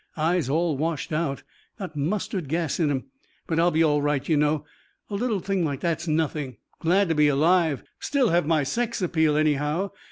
Eyes 0.17 0.49
all 0.49 0.77
washed 0.77 1.13
out. 1.13 1.43
Got 1.77 1.95
mustard 1.95 2.49
gas 2.49 2.79
in 2.79 2.89
'em. 2.89 3.03
But 3.45 3.59
I'll 3.59 3.69
be 3.69 3.83
all 3.83 4.01
right, 4.01 4.27
you 4.27 4.35
know. 4.35 4.65
A 5.11 5.13
little 5.13 5.39
thing 5.39 5.63
like 5.63 5.81
that's 5.81 6.07
nothing. 6.07 6.57
Glad 6.79 7.07
to 7.09 7.13
be 7.13 7.27
alive. 7.27 7.83
Still 7.99 8.29
have 8.29 8.47
my 8.47 8.63
sex 8.63 9.03
appeal, 9.03 9.37
anyhow. 9.37 9.91